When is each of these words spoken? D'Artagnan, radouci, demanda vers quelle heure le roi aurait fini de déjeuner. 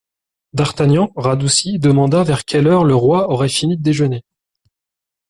D'Artagnan, 0.53 1.11
radouci, 1.15 1.77
demanda 1.77 2.23
vers 2.23 2.43
quelle 2.43 2.65
heure 2.65 2.85
le 2.85 2.95
roi 2.95 3.29
aurait 3.29 3.49
fini 3.49 3.77
de 3.77 3.83
déjeuner. 3.83 4.25